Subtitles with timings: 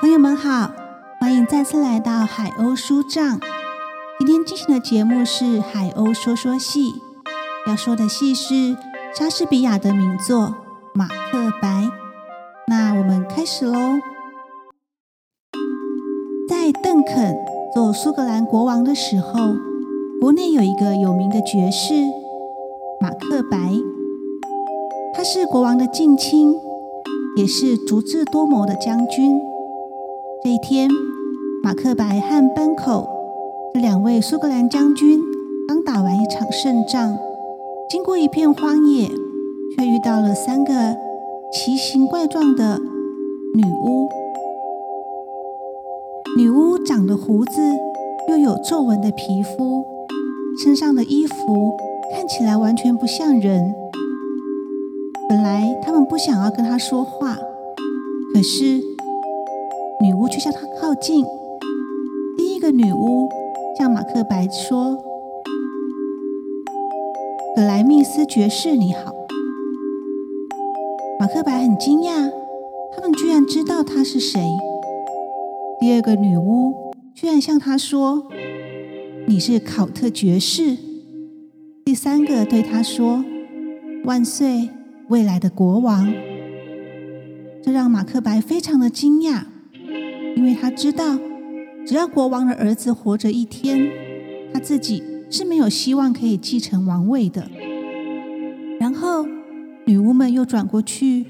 [0.00, 0.70] 朋友们好，
[1.20, 3.40] 欢迎再次来到海鸥书帐。
[4.20, 6.92] 今天进行的节目是《海鸥说说戏》，
[7.66, 8.76] 要说的戏是
[9.12, 10.42] 莎士比亚的名作
[10.94, 11.68] 《马克白》。
[12.68, 13.98] 那我们开始喽。
[16.48, 17.36] 在邓肯
[17.74, 19.32] 做苏格兰国王的时候，
[20.20, 21.94] 国内有一个有名的爵士
[23.00, 23.58] 马克白，
[25.12, 26.54] 他是国王的近亲，
[27.36, 29.40] 也是足智多谋的将军。
[30.48, 30.88] 那天，
[31.62, 33.06] 马克白和班口
[33.74, 35.20] 这两位苏格兰将军
[35.68, 37.18] 刚打完一场胜仗，
[37.90, 40.96] 经过一片荒野，却遇到了三个
[41.52, 42.80] 奇形怪状的
[43.54, 44.08] 女巫。
[46.38, 47.60] 女巫长着胡子，
[48.30, 49.84] 又有皱纹的皮肤，
[50.64, 51.76] 身上的衣服
[52.16, 53.74] 看起来完全不像人。
[55.28, 57.36] 本来他们不想要跟她说话，
[58.32, 58.87] 可是。
[60.00, 61.24] 女巫却向他靠近。
[62.36, 63.28] 第一个女巫
[63.76, 64.96] 向马克白说
[67.56, 69.12] ：“格莱密斯爵士，你好。”
[71.18, 72.30] 马克白很惊讶，
[72.94, 74.40] 他们居然知道他是谁。
[75.80, 78.28] 第二个女巫居然向他说
[79.26, 80.76] ：“你是考特爵士。”
[81.84, 83.24] 第三个对他说
[84.06, 84.68] ：“万岁，
[85.08, 86.12] 未来的国王。”
[87.60, 89.42] 这让马克白非常的惊讶。
[90.38, 91.18] 因为他知道，
[91.84, 93.90] 只要国王的儿子活着一天，
[94.52, 97.50] 他自己是没有希望可以继承王位的。
[98.78, 99.26] 然后，
[99.84, 101.26] 女巫们又转过去，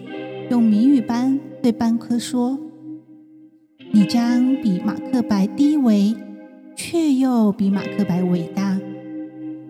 [0.50, 2.58] 用谜语般对班科说
[3.92, 6.14] ：“你将比马克白低微，
[6.76, 8.78] 却又比马克白伟大。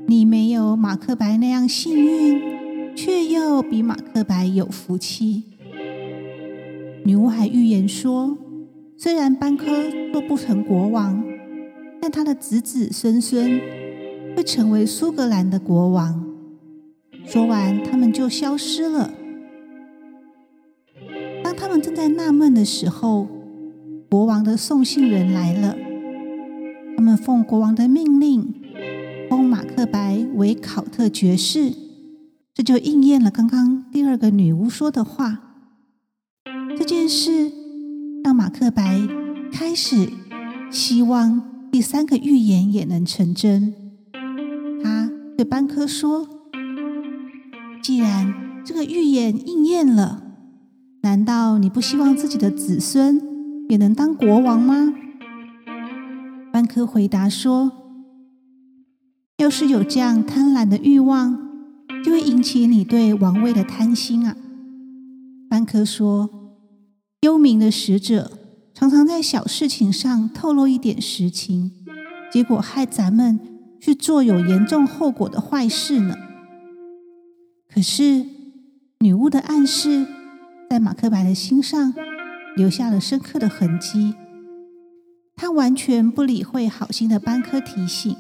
[0.09, 5.45] 你没有马克白那样幸运，却又比马克白有福气。”
[7.07, 8.37] 女巫还预言说。
[9.01, 9.65] 虽然班科
[10.13, 11.23] 做不成国王，
[12.01, 13.61] 但他的子子孙孙
[14.37, 16.27] 会成为苏格兰的国王。
[17.25, 19.13] 说完，他们就消失了。
[21.45, 23.29] 当他们正在纳闷的时候，
[24.11, 25.77] 国王的送信人来了。
[26.97, 28.53] 他们奉国王的命令，
[29.31, 31.73] 封马克白为考特爵士。
[32.53, 35.55] 这就应验了刚刚第二个女巫说的话。
[36.77, 37.58] 这件事。
[38.25, 39.01] 让马克白
[39.51, 40.11] 开始
[40.71, 41.43] 希望
[41.73, 43.75] 第三个预言也能成真。
[44.83, 46.29] 他对班科说
[47.83, 48.35] ：“既然
[48.65, 50.23] 这个预言应验了，
[51.03, 53.21] 难道你不希望自己的子孙
[53.71, 54.93] 也能当国王吗？”
[56.53, 57.73] 班科回答说
[59.39, 61.39] ：“要是有这样贪婪的欲望，
[62.05, 64.37] 就会引起你对王位的贪心啊。”
[65.49, 66.38] 班科说。
[67.23, 68.31] 幽冥的使者
[68.73, 71.73] 常常在小事情上透露一点实情，
[72.31, 73.41] 结果害咱们
[73.81, 76.17] 去做有严重后果的坏事呢。
[77.69, 78.25] 可是
[79.01, 80.07] 女巫的暗示
[80.71, 81.93] 在马克白的心上
[82.55, 84.15] 留下了深刻的痕迹，
[85.35, 88.17] 他完全不理会好心的班科提醒。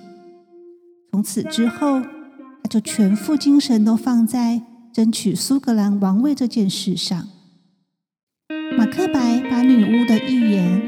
[1.13, 7.29] 从此之后，他就全副精神都放在争取苏格兰王位这件事上。
[8.78, 10.81] 马克白把女巫的预言，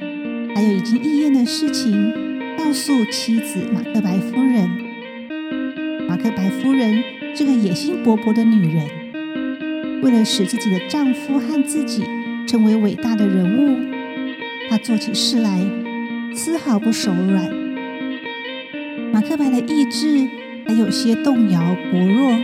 [0.54, 2.14] 还有已经应验的事情，
[2.56, 4.70] 告诉妻子马克白夫人。
[6.08, 7.02] 马克白夫人
[7.34, 12.04] 是个野心勃勃的女人，为了使自己的丈夫和自己
[12.46, 13.76] 成为伟大的人物，
[14.70, 15.60] 她做起事来
[16.32, 17.52] 丝毫不手软。
[19.12, 20.28] 马克白的意志
[20.64, 22.38] 还有些动摇薄弱，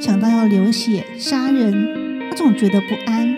[0.00, 3.32] 想到要流血杀人，他总觉得不安。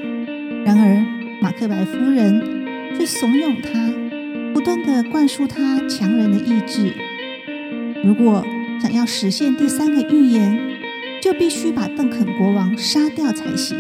[0.65, 1.18] 然而。
[1.41, 2.67] 马克白夫人
[2.97, 3.93] 却怂恿他，
[4.53, 6.93] 不断的灌输他强人的意志。
[8.03, 8.45] 如果
[8.81, 10.59] 想要实现第三个预言，
[11.23, 13.77] 就必须把邓肯国王杀掉才行。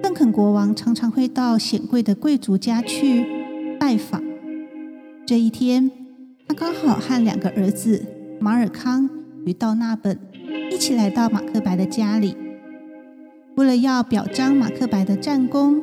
[0.00, 3.24] 邓肯国王常常会到显贵的贵族家去
[3.80, 4.22] 拜访。
[5.26, 5.90] 这一天，
[6.46, 8.04] 他刚好和两个儿子
[8.40, 9.10] 马尔康
[9.44, 10.18] 与道纳本
[10.70, 12.36] 一起来到马克白的家里。
[13.56, 15.82] 为了要表彰马克白的战功，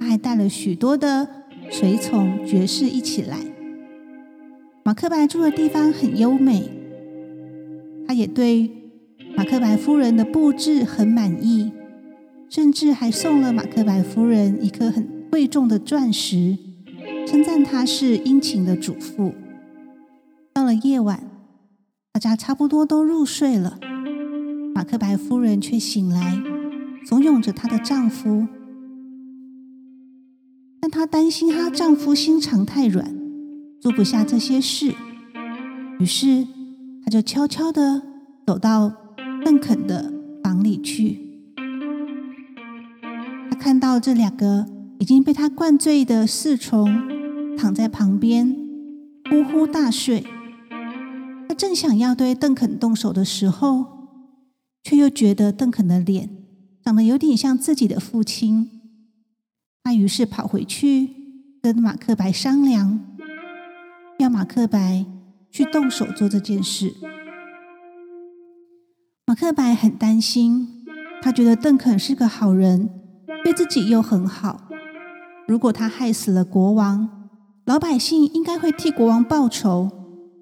[0.00, 1.28] 他还带了许多的
[1.70, 3.38] 随从爵士一起来。
[4.82, 6.70] 马克白住的地方很优美，
[8.06, 8.70] 他也对
[9.36, 11.72] 马克白夫人的布置很满意，
[12.48, 16.56] 甚至还送了马克白夫人一颗很贵重的钻石，
[17.26, 19.34] 称赞她是殷勤的主妇。
[20.52, 21.28] 到了夜晚，
[22.12, 23.78] 大家差不多都入睡了，
[24.74, 26.53] 马克白夫人却醒来。
[27.06, 28.46] 怂恿着她的丈夫，
[30.80, 33.14] 但她担心她丈夫心肠太软，
[33.80, 34.94] 做不下这些事，
[36.00, 36.46] 于是
[37.04, 38.02] 她就悄悄地
[38.46, 38.92] 走到
[39.44, 40.12] 邓肯的
[40.42, 41.20] 房里去。
[43.50, 44.66] 她看到这两个
[44.98, 48.56] 已经被她灌醉的侍从躺在旁边，
[49.30, 50.24] 呼呼大睡。
[51.46, 53.84] 她正想要对邓肯动手的时候，
[54.82, 56.30] 却又觉得邓肯的脸
[56.84, 58.70] 长得有点像自己的父亲。
[59.82, 61.10] 他于是跑回去
[61.62, 63.00] 跟马克白商量，
[64.18, 65.06] 要马克白
[65.50, 66.94] 去动手做这件事。
[69.26, 70.84] 马克白很担心，
[71.22, 72.90] 他觉得邓肯是个好人，
[73.42, 74.68] 对自己又很好。
[75.46, 77.30] 如果他害死了国王，
[77.64, 79.90] 老百姓应该会替国王报仇，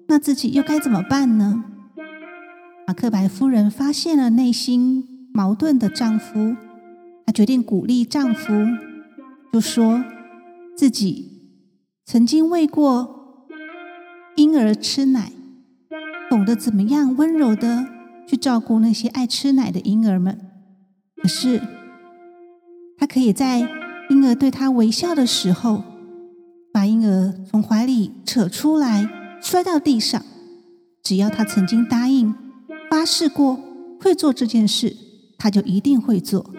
[0.07, 1.63] 那自己又该怎么办呢？
[2.85, 6.55] 马克白夫人发现了内心矛盾的丈夫，
[7.25, 8.53] 她决定鼓励丈夫。
[9.51, 10.03] 就说
[10.75, 11.31] 自己
[12.05, 13.47] 曾经喂过
[14.35, 15.31] 婴儿吃奶，
[16.29, 17.87] 懂得怎么样温柔的
[18.27, 20.39] 去照顾那些爱吃奶的婴儿们。
[21.21, 21.61] 可是，
[22.97, 23.59] 他可以在
[24.09, 25.83] 婴儿对他微笑的时候，
[26.73, 29.07] 把婴儿从怀里扯出来，
[29.39, 30.21] 摔到地上。
[31.03, 32.33] 只要他曾经答应、
[32.89, 33.59] 发誓过
[34.01, 34.95] 会做这件事，
[35.43, 36.51] 他就一定会做。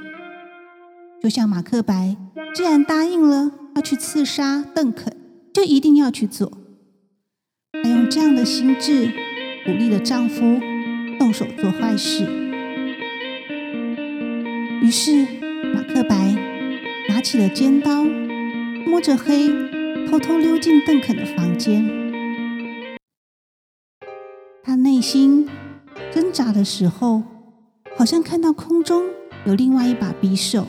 [1.22, 2.18] 就像马克白。
[2.54, 5.16] 既然答应了要去刺杀邓肯，
[5.54, 6.52] 就一定要去做。
[7.82, 9.06] 她用这样的心智
[9.64, 10.60] 鼓励了丈夫
[11.18, 12.24] 动手做坏事。
[14.82, 15.26] 于是
[15.74, 16.36] 马克白
[17.08, 18.04] 拿起了尖刀，
[18.86, 19.48] 摸着黑
[20.06, 21.88] 偷偷溜进邓肯的房间。
[24.62, 25.48] 他内心
[26.12, 27.22] 挣扎的时候，
[28.04, 29.02] 好像看到空中
[29.46, 30.66] 有另外一把匕首。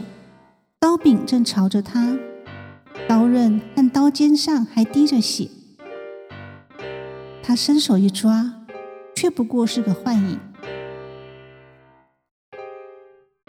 [0.80, 2.18] 刀柄正朝着他，
[3.10, 5.50] 刀刃和刀尖上还滴着血。
[7.44, 8.64] 他伸手一抓，
[9.14, 10.40] 却不过是个幻影。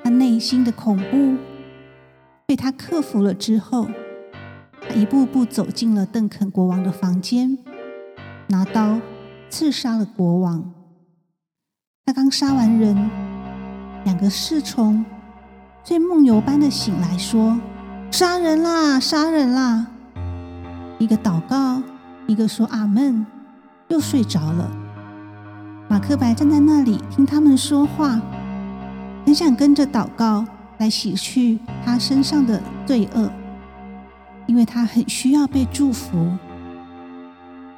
[0.03, 1.37] 他内心的恐怖
[2.45, 3.87] 被他克服了之后，
[4.81, 7.57] 他一步步走进了邓肯国王的房间，
[8.49, 9.01] 拿刀
[9.49, 10.73] 刺杀了国王。
[12.05, 13.09] 他刚杀完人，
[14.07, 15.05] 两个侍从。
[15.85, 17.57] 遂梦游般的醒来，说
[18.11, 19.87] ：“杀人啦，杀人啦！”
[20.99, 21.81] 一个祷告，
[22.27, 23.25] 一个说“阿门”，
[23.87, 24.69] 又睡着了。
[25.89, 28.21] 马克白站在那里听他们说话，
[29.25, 30.45] 很想跟着祷告
[30.79, 33.31] 来洗去他身上的罪恶，
[34.47, 36.37] 因为他很需要被祝福，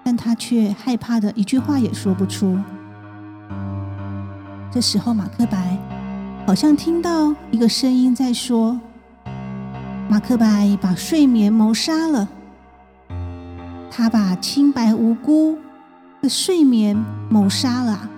[0.03, 2.59] 但他却害怕的一句话也说不出。
[4.71, 5.78] 这时候，马克白。
[6.49, 8.81] 好像听到一个声音在说
[10.09, 12.27] ：“马克白把睡眠谋杀了，
[13.91, 15.59] 他把清白无辜
[16.23, 16.97] 的睡眠
[17.29, 18.09] 谋杀了，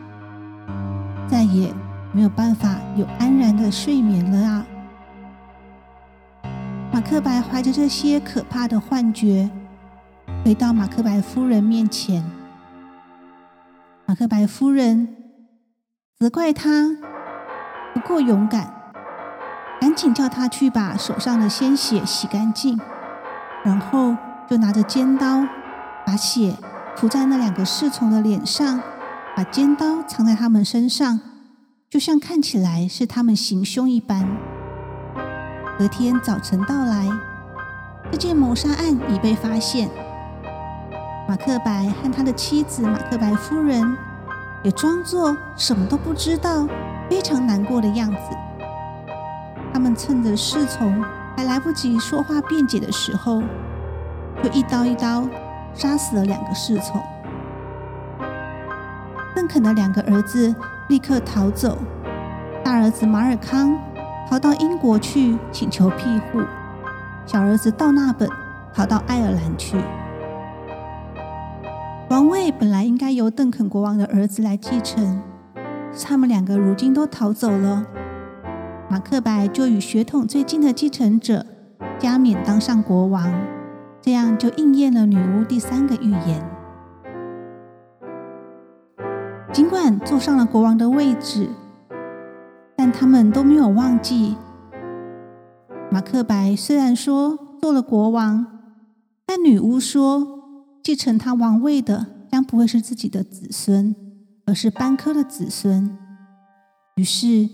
[1.27, 1.75] 再也
[2.13, 4.65] 没有办法有安然的睡眠了啊！”
[6.95, 9.51] 马克白怀着这些可怕的幻觉，
[10.45, 12.25] 回到马克白夫人面前。
[14.07, 15.17] 马克白夫人
[16.17, 16.97] 责怪他。
[17.93, 18.73] 不够勇敢，
[19.81, 22.79] 赶紧叫他去把手上的鲜血洗干净，
[23.65, 24.17] 然后
[24.49, 25.47] 就拿着尖刀，
[26.07, 26.55] 把血
[26.97, 28.81] 涂在那两个侍从的脸上，
[29.37, 31.21] 把尖刀藏在他们身上，
[31.89, 34.29] 就像看起来是他们行凶一般。
[35.79, 37.09] 隔天早晨到来，
[38.13, 39.89] 这件谋杀案已被发现，
[41.27, 43.97] 马克白和他的妻子马克白夫人
[44.63, 46.69] 也装作什么都不知道。
[47.11, 48.19] 非常难过的样子，
[49.75, 51.05] 他们趁着侍从
[51.37, 53.43] 还来不及说话辩解的时候，
[54.41, 55.29] 就一刀一刀
[55.75, 57.03] 杀死了两个侍从。
[59.35, 60.55] 邓肯的两个儿子
[60.89, 61.79] 立刻逃走，
[62.63, 63.77] 大儿子马尔康
[64.29, 66.41] 逃到英国去请求庇护，
[67.27, 68.29] 小儿子道纳本
[68.73, 69.77] 逃到爱尔兰去。
[72.09, 75.21] 王位本来应该由邓肯国王的儿子来继承。
[76.03, 77.87] 他们两个如今都逃走了，
[78.89, 81.47] 马克白就与血统最近的继承者
[82.01, 83.33] 加冕当上国王，
[84.03, 86.45] 这样就应验了女巫第三个预言。
[89.53, 91.49] 尽管坐上了国王的位置，
[92.77, 94.37] 但他们都没有忘记，
[95.93, 98.47] 马克白虽然说做了国王，
[99.25, 100.27] 但女巫说
[100.83, 103.95] 继承他王位的将不会是自己的子孙。
[104.51, 105.97] 而是班科的子孙，
[106.97, 107.49] 于是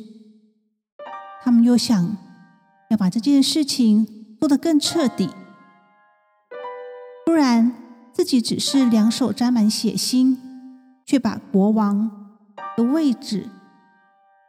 [1.43, 2.17] 他们又想
[2.89, 5.29] 要把这件事情做得更彻底，
[7.27, 7.71] 不然
[8.15, 10.39] 自己只是两手沾满血腥，
[11.05, 12.35] 却把国王
[12.79, 13.51] 的位置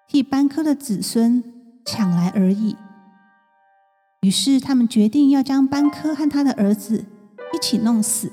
[0.07, 1.43] 替班科的子孙
[1.85, 2.77] 抢来而已。
[4.21, 7.03] 于是他们决定要将班科和他的儿子
[7.53, 8.31] 一起弄死，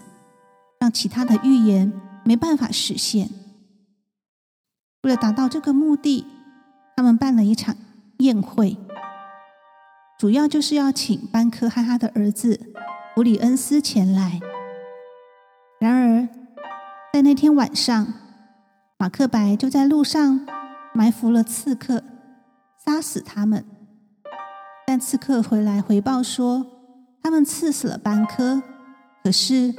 [0.79, 1.93] 让其他的预言
[2.25, 3.29] 没办法实现。
[5.05, 6.27] 为了达到这个目的，
[6.97, 7.77] 他们办了一场
[8.21, 8.79] 宴会。
[10.19, 12.59] 主要就是要请班科和他的儿子
[13.15, 14.41] 弗里恩斯前来。
[15.79, 16.29] 然而，
[17.13, 18.15] 在那天晚上，
[18.97, 20.47] 马克白就在路上
[20.95, 22.03] 埋伏了刺客，
[22.83, 23.63] 杀死他们。
[24.87, 26.65] 但刺客回来回报说，
[27.23, 28.63] 他们刺死了班科，
[29.23, 29.75] 可是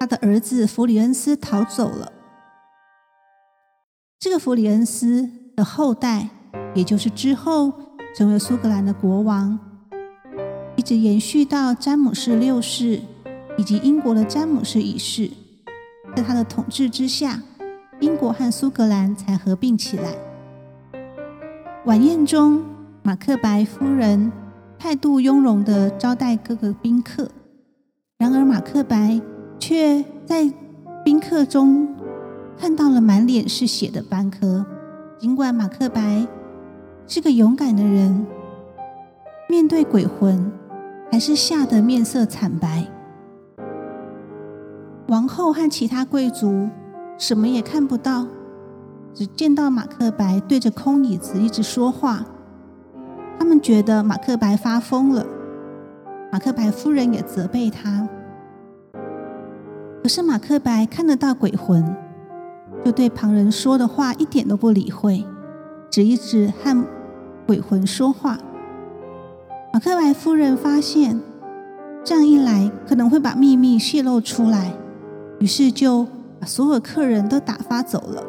[0.00, 2.12] 他的儿子弗里恩斯逃走了。
[4.20, 6.28] 这个弗里恩斯的后代，
[6.74, 7.72] 也就是之后
[8.16, 9.56] 成为苏格兰的国王。
[10.74, 13.00] 一直延续到詹姆士六世
[13.56, 15.30] 以及英国的詹姆士一世，
[16.16, 17.40] 在他的统治之下，
[18.00, 20.16] 英国和苏格兰才合并起来。
[21.84, 22.64] 晚宴中，
[23.04, 24.32] 马克白夫人
[24.80, 27.30] 态度雍容的招待各个宾客，
[28.18, 29.20] 然而马克白
[29.60, 30.52] 却在
[31.04, 31.96] 宾客中
[32.58, 34.64] 看到了满脸是血的斑颗。
[35.18, 36.26] 尽管马克白
[37.06, 38.26] 是个勇敢的人，
[39.48, 40.50] 面对鬼魂。
[41.10, 42.86] 还是吓得面色惨白。
[45.06, 46.68] 王后和其他贵族
[47.16, 48.26] 什么也看不到，
[49.14, 52.26] 只见到马克白对着空椅子一直说话。
[53.38, 55.24] 他们觉得马克白发疯了。
[56.30, 58.06] 马克白夫人也责备他。
[60.02, 61.96] 可是马克白看得到鬼魂，
[62.84, 65.24] 就对旁人说的话一点都不理会，
[65.90, 66.84] 只一直和
[67.46, 68.38] 鬼魂说话。
[69.72, 71.20] 马克白夫人发现，
[72.02, 74.72] 这样一来可能会把秘密泄露出来，
[75.38, 76.06] 于是就
[76.40, 78.24] 把所有客人都打发走了。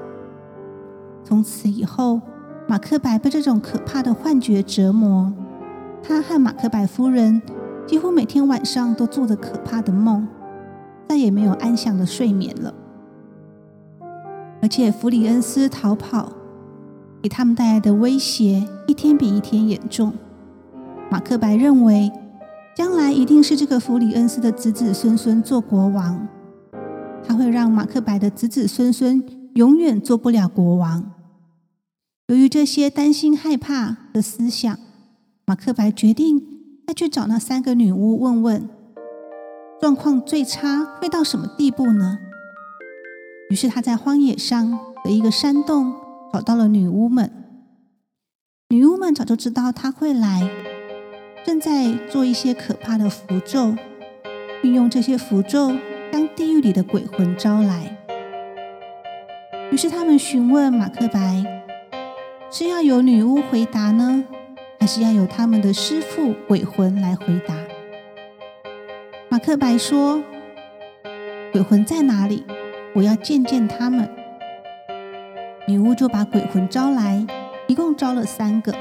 [1.23, 2.21] 从此以后，
[2.67, 5.31] 马克白被这种可怕的幻觉折磨，
[6.03, 7.41] 他和马克白夫人
[7.85, 10.27] 几乎每天晚上都做着可怕的梦，
[11.07, 12.73] 再也没有安详的睡眠了。
[14.61, 16.31] 而且弗里恩斯逃跑
[17.21, 20.13] 给他们带来的威胁，一天比一天严重。
[21.09, 22.11] 马克白认为，
[22.75, 26.27] 将来一定是这个弗里恩斯的子子孙孙做国王，
[27.23, 29.23] 他会让马克白的子子孙孙
[29.55, 31.11] 永远做不了国王。
[32.27, 34.77] 由于这些担心害怕的思想，
[35.45, 36.41] 马克白决定
[36.85, 38.69] 再去找那三个女巫问问，
[39.81, 42.19] 状况最差会到什么地步呢？
[43.49, 45.93] 于是他在荒野上的一个山洞
[46.31, 47.31] 找到了女巫们，
[48.69, 50.47] 女巫们早就知道他会来。
[51.43, 53.73] 正在做一些可怕的符咒，
[54.61, 55.71] 运用这些符咒
[56.11, 57.97] 将地狱里的鬼魂招来。
[59.71, 61.63] 于是他们询问马克白：
[62.51, 64.25] 是要由女巫回答呢，
[64.79, 67.55] 还是要由他们的师傅鬼魂来回答？
[69.29, 70.21] 马克白说
[71.51, 72.43] ：“鬼魂在哪里？
[72.95, 74.09] 我要见见他们。”
[75.67, 77.25] 女巫就把鬼魂招来，
[77.67, 78.73] 一共招了三个。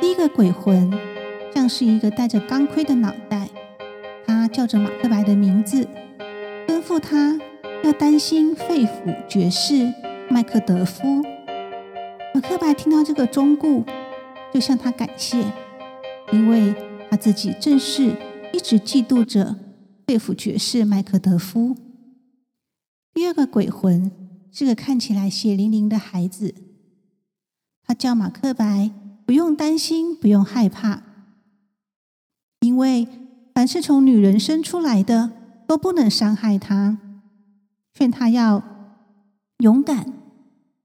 [0.00, 0.92] 第一个鬼魂
[1.54, 3.48] 像是一个戴着钢盔的脑袋，
[4.26, 5.88] 他叫着马克白的名字，
[6.66, 7.40] 吩咐他
[7.82, 9.92] 要担心肺腑爵士
[10.28, 11.22] 麦克德夫。
[12.34, 13.84] 马克白听到这个忠顾，
[14.52, 15.42] 就向他感谢，
[16.30, 16.74] 因为
[17.10, 18.12] 他自己正是
[18.52, 19.56] 一直嫉妒着
[20.06, 21.74] 肺腑爵士麦克德夫。
[23.14, 24.10] 第二个鬼魂
[24.52, 26.54] 是个看起来血淋淋的孩子，
[27.82, 28.90] 他叫马克白。
[29.26, 31.02] 不用担心，不用害怕，
[32.60, 33.06] 因为
[33.54, 35.32] 凡是从女人生出来的
[35.66, 36.98] 都不能伤害他。
[37.92, 38.62] 劝他要
[39.58, 40.14] 勇敢、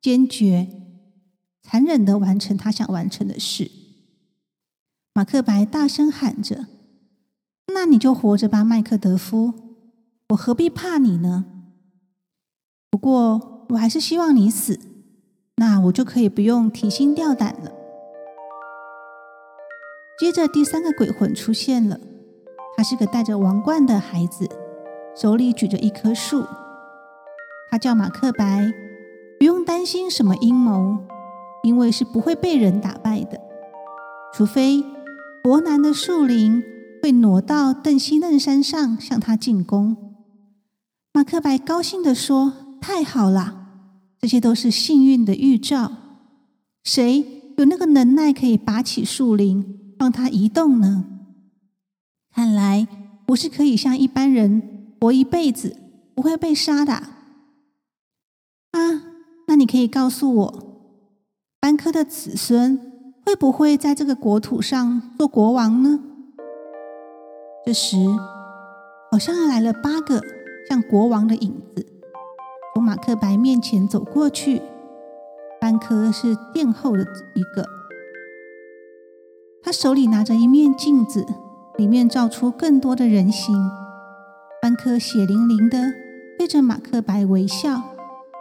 [0.02, 0.68] 坚决、
[1.62, 3.72] 残忍的完成他想完成的事。
[5.14, 6.68] 马克白大声喊着
[7.74, 9.54] ：“那你就活着吧，麦克德夫！
[10.32, 11.46] 我何必怕你呢？
[12.94, 14.80] 不过我还是希望你死，
[15.56, 17.72] 那我就可以不用提心吊胆了。”
[20.22, 22.00] 接着，第三个鬼魂出现了。
[22.78, 24.48] 他是个戴着王冠的孩子，
[25.16, 26.46] 手里举着一棵树。
[27.72, 28.72] 他叫马克白，
[29.40, 31.00] 不用担心什么阴谋，
[31.64, 33.42] 因为是不会被人打败的，
[34.36, 34.86] 除非
[35.44, 36.64] 伯南的树林
[37.02, 39.98] 会挪到邓西嫩山上向他进攻。
[41.12, 43.66] 马克白高兴地说：“太好了，
[44.20, 45.90] 这些都是幸运的预兆。
[46.84, 47.26] 谁
[47.56, 51.06] 有那个能耐可以拔起树林？”让它移动呢？
[52.36, 52.86] 看来
[53.26, 55.78] 不是可以像一般人活一辈子，
[56.14, 56.92] 不会被杀的？
[56.92, 57.14] 啊，
[59.48, 60.64] 那你可以告诉我，
[61.62, 62.78] 班科的子孙
[63.26, 66.02] 会不会在这个国土上做国王呢？
[67.66, 67.96] 这时，
[69.10, 70.22] 好像来了八个
[70.68, 71.93] 像国王的影子，
[72.74, 74.62] 从马克白面前走过去。
[75.62, 77.04] 班科是殿后的
[77.36, 77.66] 一个。
[79.64, 81.26] 他手里拿着一面镜子，
[81.78, 83.56] 里面照出更多的人形。
[84.62, 85.94] 班科血淋淋的
[86.38, 87.82] 对着马克白微笑，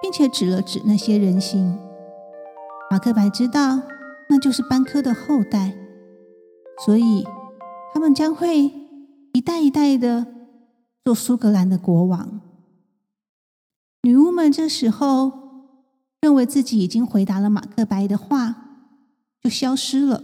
[0.01, 1.79] 并且指了指那些人形。
[2.91, 3.83] 马克白知道
[4.29, 5.75] 那就是班科的后代，
[6.85, 7.25] 所以
[7.95, 8.73] 他们将会
[9.33, 10.27] 一代一代的
[11.05, 12.41] 做苏格兰的国王。
[14.05, 15.33] 女巫们这时候
[16.21, 18.57] 认为自己已经回答了马克白的话，
[19.41, 20.21] 就消失了。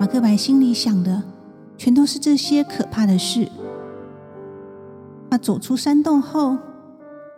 [0.00, 1.22] 马克白心里想的
[1.76, 3.48] 全都是这些可怕的事。
[5.30, 6.56] 他走出山洞后，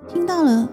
[0.07, 0.71] 听到了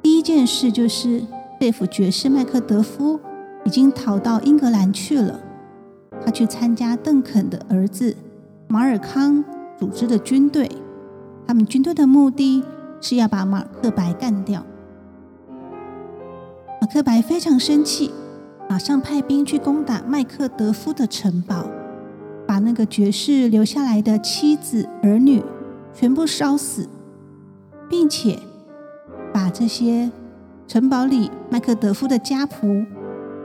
[0.00, 1.22] 第一件事就是
[1.60, 3.20] 贝弗爵士麦克德夫
[3.66, 5.38] 已经逃到英格兰去了。
[6.24, 8.16] 他去参加邓肯的儿子
[8.66, 9.44] 马尔康
[9.78, 10.70] 组织的军队，
[11.46, 12.64] 他们军队的目的
[13.04, 14.64] 是要把马克白干掉。
[16.80, 18.10] 马克白非常生气。
[18.66, 21.66] 马上派兵去攻打麦克德夫的城堡，
[22.46, 25.42] 把那个爵士留下来的妻子儿女
[25.92, 26.88] 全部烧死，
[27.90, 28.38] 并且
[29.34, 30.10] 把这些
[30.66, 32.86] 城堡里麦克德夫的家仆、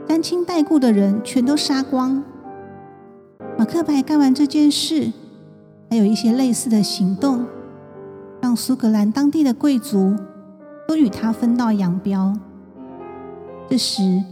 [0.08, 2.24] 沾亲带故的人全都杀光。
[3.58, 5.12] 马克白干完这件事，
[5.90, 7.44] 还有一些类似的行动，
[8.40, 10.14] 让苏格兰当地的贵族
[10.88, 12.34] 都与他分道扬镳。
[13.68, 14.22] 这时。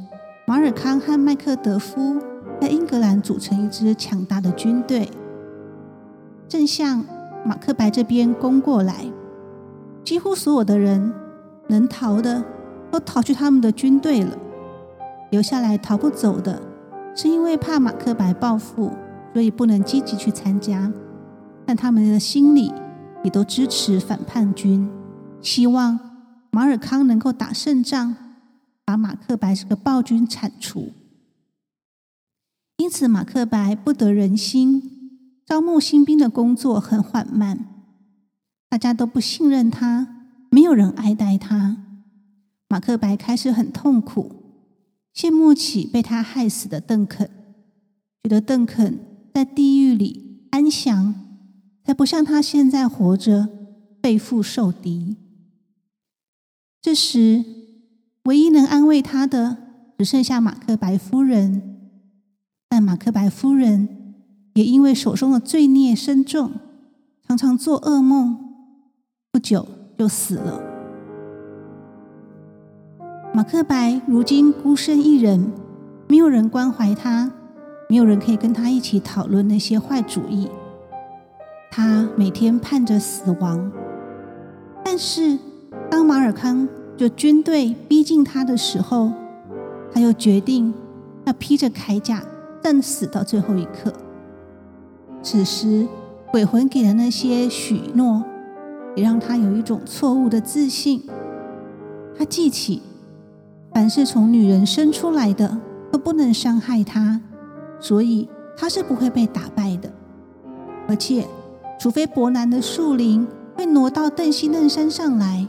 [0.47, 2.17] 马尔康和麦克德夫
[2.59, 5.11] 在英格兰组成一支强大的军队，
[6.49, 7.05] 正向
[7.45, 9.05] 马克白这边攻过来。
[10.03, 11.13] 几乎所有的人
[11.67, 12.43] 能逃的
[12.91, 14.39] 都逃去他们的军队了，
[15.31, 16.63] 留下来逃不走的，
[17.15, 18.91] 是因为怕马克白报复，
[19.35, 20.91] 所以不能积极去参加。
[21.67, 22.73] 但他们的心里
[23.25, 24.89] 也都支持反叛军，
[25.43, 25.99] 希望
[26.51, 28.17] 马尔康能够打胜仗。
[28.85, 30.93] 把马克白这个暴君铲除，
[32.79, 34.83] 因此马克白不得人心，
[35.45, 37.67] 招募新兵的工作很缓慢，
[38.71, 41.77] 大家都不信任他，没有人爱戴他。
[42.67, 44.65] 马克白开始很痛苦，
[45.15, 47.29] 羡慕起被他害死的邓肯，
[48.23, 48.99] 觉得邓肯
[49.35, 51.15] 在地狱里安详，
[51.89, 53.49] 才不像他现在活着
[54.03, 55.17] 背负受敌。
[56.83, 57.43] 这时。
[58.25, 59.57] 唯一能安慰他的，
[59.97, 61.79] 只剩下马克白夫人。
[62.69, 63.89] 但马克白夫人
[64.53, 66.51] 也因为手中的罪孽深重，
[67.27, 68.37] 常常做噩梦，
[69.33, 70.61] 不久就死了。
[73.33, 75.51] 马克白如今孤身一人，
[76.07, 77.33] 没有人关怀他，
[77.89, 80.51] 没有人可以跟他一起讨论那些坏主意。
[81.71, 83.71] 他每天盼着死亡，
[84.85, 85.39] 但是
[85.91, 86.69] 当马尔康。
[86.97, 89.13] 就军队逼近他的时候，
[89.93, 90.75] 他又决定
[91.25, 92.25] 要披着铠甲
[92.61, 93.93] 战死到最后一刻。
[95.23, 95.87] 此时，
[96.33, 98.25] 鬼魂给的那些许诺，
[98.97, 101.05] 也让他有一种错误的自信。
[102.19, 102.83] 他记起，
[103.73, 105.57] 凡是从女人生出来的
[105.93, 107.21] 都不能伤害他，
[107.79, 109.89] 所以他是不会被打败的。
[110.89, 111.25] 而且，
[111.79, 115.47] 除非伯南的树林会挪到邓西嫩山上来，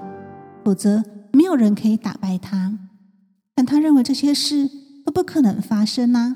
[0.63, 1.03] 否则。
[1.31, 2.79] 没有人可以打败他，
[3.53, 4.67] 但他认为这些事
[5.05, 6.35] 都不可能发生啊！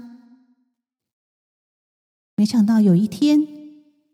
[2.35, 3.41] 没想到有一天，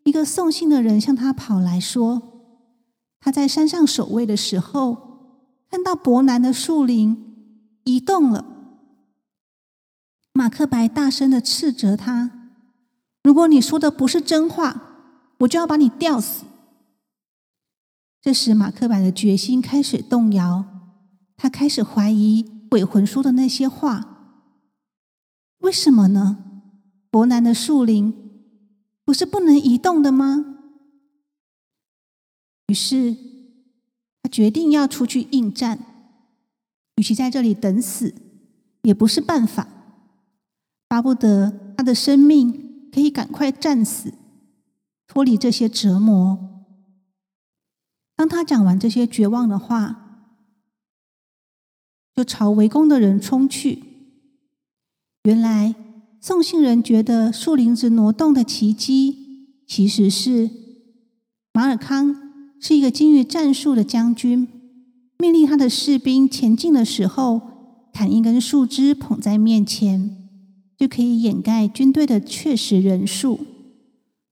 [0.06, 2.22] 一个送信的人向他跑来说，
[3.20, 5.36] 他在山上守卫的时候，
[5.70, 7.36] 看到伯南的树林
[7.84, 8.46] 移动了。
[10.32, 12.54] 马克白大声的斥责他
[13.22, 14.89] ：“如果你说的不是真话，
[15.40, 16.46] 我就要把你吊死。”
[18.22, 20.66] 这时，马克白的决心开始动摇，
[21.38, 24.06] 他开始怀疑鬼魂说的那些话。
[25.60, 26.38] 为什么呢？
[27.10, 28.14] 伯南的树林
[29.04, 30.58] 不是不能移动的吗？
[32.68, 33.16] 于是，
[34.22, 35.80] 他决定要出去应战。
[36.98, 38.14] 与其在这里等死，
[38.82, 39.68] 也不是办法。
[40.90, 44.14] 巴不得他的生命可以赶快战死，
[45.10, 46.40] 脱离这些折磨。
[48.16, 50.36] 当他讲完这些绝望的话，
[52.16, 53.84] 就朝围攻的人冲去。
[55.24, 55.74] 原来
[56.22, 60.50] 送信人觉得树林子挪动的奇迹其实是
[61.54, 62.16] 马尔康
[62.62, 64.48] 是一个精于战术的将军，
[65.18, 67.42] 命令他的士兵前进的时候，
[67.92, 70.30] 砍一根树枝捧在面前，
[70.78, 73.40] 就可以掩盖军队的确实人数。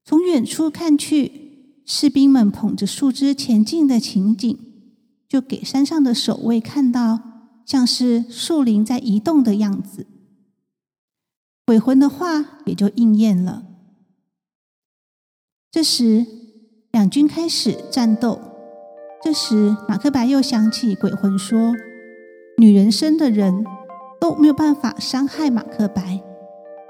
[0.08, 4.58] 从远处看去，士兵们捧着树枝前进的情景，
[5.28, 7.20] 就给山上的守卫看到，
[7.66, 10.06] 像是树林在移动的样子。
[11.66, 13.64] 鬼魂的话也就应验了。
[15.70, 16.24] 这时，
[16.90, 18.40] 两军开始战斗。
[19.22, 21.74] 这时，马克白又想起鬼魂说
[22.56, 23.62] ：“女人生的人
[24.18, 26.22] 都没有办法伤害马克白，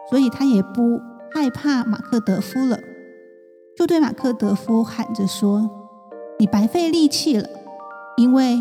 [0.09, 1.01] 所以他也不
[1.35, 2.79] 害怕马克德夫了。”
[3.79, 5.71] 就对马克德夫喊着说
[6.41, 7.49] ：“你白费力气了，
[8.17, 8.61] 因为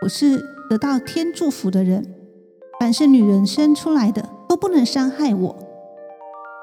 [0.00, 2.14] 我是得到天祝福的人，
[2.80, 5.56] 凡是女人生出来的都不能伤害我。”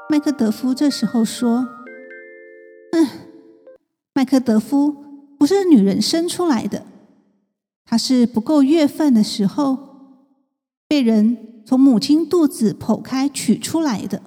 [0.10, 1.68] 麦克德夫这时候说
[2.94, 3.08] ：“嗯，
[4.16, 4.96] 麦克德夫
[5.38, 6.84] 不是女人生出来的，
[7.86, 9.78] 他是不够月份的时候
[10.88, 14.24] 被人从母亲肚子剖开取出来的。”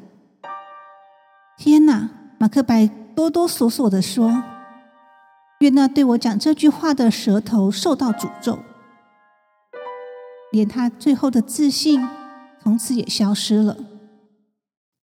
[1.58, 2.10] 天哪！
[2.38, 4.42] 马克白哆哆嗦嗦的说
[5.60, 8.58] ：“愿那对我讲这句话的舌头受到诅咒，
[10.50, 12.06] 连他最后的自信
[12.62, 13.76] 从此也消失了。”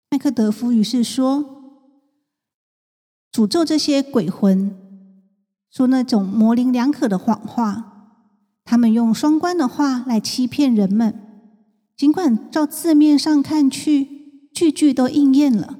[0.09, 1.43] 麦克德夫于是说
[3.31, 4.75] ：“诅咒这些鬼魂，
[5.69, 8.15] 说那种模棱两可的谎话，
[8.63, 11.23] 他们用双关的话来欺骗人们。
[11.97, 15.77] 尽管照字面上看去，句句都应验了，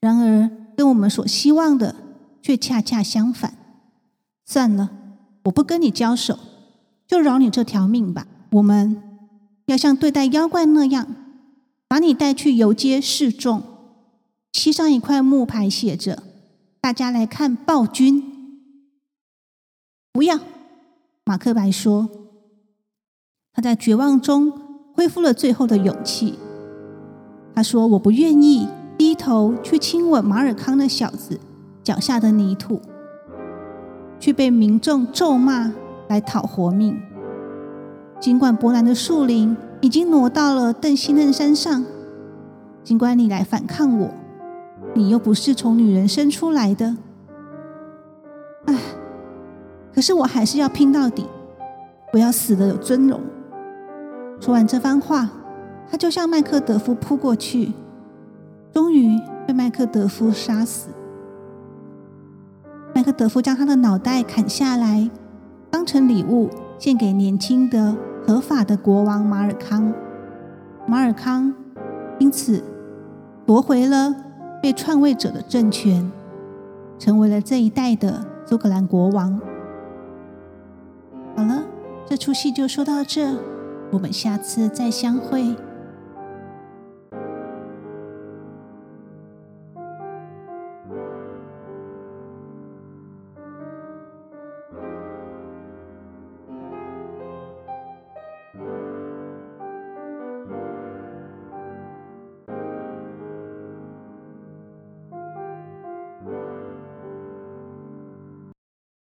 [0.00, 1.96] 然而跟我们所希望的
[2.40, 3.58] 却恰恰相反。
[4.46, 4.90] 算了，
[5.46, 6.38] 我不跟你交手，
[7.04, 8.28] 就饶你这条命吧。
[8.52, 9.02] 我们
[9.66, 11.16] 要像对待妖怪那样。”
[11.90, 13.62] 把你带去游街示众，
[14.52, 16.22] 漆上一块木牌，写着
[16.82, 18.60] “大家来看暴君”。
[20.12, 20.38] 不要，
[21.24, 22.10] 马克白说。
[23.54, 24.52] 他在绝望中
[24.92, 26.34] 恢复了最后的勇气。
[27.54, 28.68] 他说：“我不愿意
[29.18, 31.40] 头去亲吻马尔康的小子
[31.82, 32.80] 脚下的泥土，
[34.18, 35.74] 却被民众咒骂
[36.06, 36.98] 来讨活命。
[38.20, 41.84] 尽管波兰的树林。”已经挪到了邓西嫩山上。
[42.82, 44.10] 尽管你来反抗我，
[44.92, 46.96] 你又不是从女人生出来的。
[48.64, 48.76] 唉，
[49.94, 51.26] 可是我还是要拼到底，
[52.12, 53.20] 我要死的有尊荣。
[54.40, 55.30] 说完这番话，
[55.88, 57.70] 他就向麦克德夫扑过去，
[58.72, 60.90] 终于被麦克德夫杀死。
[62.94, 65.10] 麦克德夫将他的脑袋砍下来，
[65.70, 67.96] 当成礼物献给年轻的。
[68.26, 69.90] 合法的国王马尔康，
[70.86, 71.54] 马尔康
[72.18, 72.62] 因此
[73.46, 74.14] 夺回了
[74.62, 76.12] 被篡位者的政权，
[76.98, 79.40] 成为了这一代的苏格兰国王。
[81.34, 81.64] 好了，
[82.04, 83.34] 这出戏就说到这，
[83.92, 85.56] 我们下次再相会。